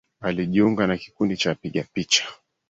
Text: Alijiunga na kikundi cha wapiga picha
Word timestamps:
Alijiunga 0.21 0.87
na 0.87 0.97
kikundi 0.97 1.37
cha 1.37 1.49
wapiga 1.49 1.83
picha 1.93 2.25